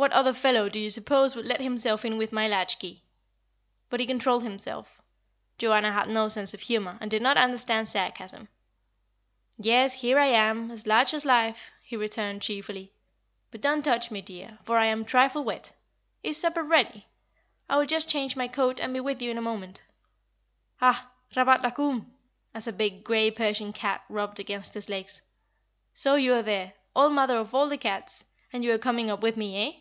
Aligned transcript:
"What 0.00 0.12
other 0.12 0.32
fellow 0.32 0.70
do 0.70 0.78
you 0.80 0.88
suppose 0.88 1.36
would 1.36 1.44
let 1.44 1.60
himself 1.60 2.06
in 2.06 2.16
with 2.16 2.32
my 2.32 2.48
latch 2.48 2.78
key." 2.78 3.04
But 3.90 4.00
he 4.00 4.06
controlled 4.06 4.42
himself 4.42 5.02
Joanna 5.58 5.92
had 5.92 6.08
no 6.08 6.30
sense 6.30 6.54
of 6.54 6.62
humour, 6.62 6.96
and 7.02 7.10
did 7.10 7.20
not 7.20 7.36
understand 7.36 7.86
sarcasm. 7.86 8.48
"Yes, 9.58 9.92
here 10.00 10.18
I 10.18 10.28
am, 10.28 10.70
as 10.70 10.86
large 10.86 11.12
as 11.12 11.26
life," 11.26 11.70
he 11.82 11.98
returned, 11.98 12.40
cheerfully. 12.40 12.94
"But 13.50 13.60
don't 13.60 13.82
touch 13.82 14.10
me, 14.10 14.22
dear, 14.22 14.58
for 14.62 14.78
I 14.78 14.86
am 14.86 15.02
a 15.02 15.04
trifle 15.04 15.44
wet. 15.44 15.74
Is 16.22 16.38
supper 16.38 16.62
ready? 16.62 17.06
I 17.68 17.76
will 17.76 17.84
just 17.84 18.08
change 18.08 18.36
my 18.36 18.48
coat, 18.48 18.80
and 18.80 18.94
be 18.94 19.00
with 19.00 19.20
you 19.20 19.30
in 19.30 19.36
a 19.36 19.42
moment. 19.42 19.82
Ah! 20.80 21.10
Rabat 21.36 21.60
la 21.62 21.72
Koum," 21.72 22.10
as 22.54 22.66
a 22.66 22.72
big, 22.72 23.04
grey 23.04 23.30
Persian 23.30 23.74
cat 23.74 24.02
rubbed 24.08 24.40
against 24.40 24.72
his 24.72 24.88
legs, 24.88 25.20
"so 25.92 26.14
you 26.14 26.32
are 26.32 26.42
there, 26.42 26.72
old 26.96 27.12
mother 27.12 27.36
of 27.36 27.54
all 27.54 27.68
the 27.68 27.76
cats; 27.76 28.24
and 28.50 28.64
you 28.64 28.72
are 28.72 28.78
coming 28.78 29.10
up 29.10 29.20
with 29.20 29.36
me, 29.36 29.68
eh?" 29.68 29.80